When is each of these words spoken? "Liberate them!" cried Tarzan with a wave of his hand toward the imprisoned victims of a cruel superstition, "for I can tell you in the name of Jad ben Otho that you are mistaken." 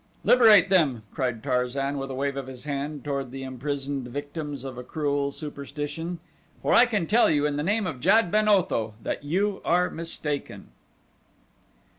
"Liberate 0.23 0.69
them!" 0.71 1.03
cried 1.13 1.43
Tarzan 1.43 1.99
with 1.99 2.09
a 2.09 2.15
wave 2.15 2.35
of 2.35 2.47
his 2.47 2.63
hand 2.63 3.03
toward 3.03 3.29
the 3.29 3.43
imprisoned 3.43 4.07
victims 4.07 4.63
of 4.63 4.75
a 4.79 4.83
cruel 4.83 5.31
superstition, 5.31 6.17
"for 6.63 6.73
I 6.73 6.87
can 6.87 7.05
tell 7.05 7.29
you 7.29 7.45
in 7.45 7.55
the 7.55 7.61
name 7.61 7.85
of 7.85 7.99
Jad 8.01 8.31
ben 8.31 8.47
Otho 8.49 8.95
that 9.03 9.23
you 9.23 9.61
are 9.63 9.91
mistaken." 9.91 10.69